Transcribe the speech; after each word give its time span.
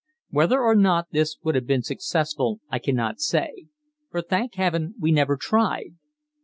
Whether 0.31 0.59
or 0.63 0.73
not 0.73 1.11
this 1.11 1.37
would 1.43 1.53
have 1.53 1.67
been 1.67 1.83
successful 1.83 2.59
I 2.71 2.79
cannot 2.79 3.19
say, 3.19 3.67
for 4.09 4.23
thank 4.23 4.55
Heaven 4.55 4.95
we 4.99 5.11
never 5.11 5.37
tried. 5.37 5.93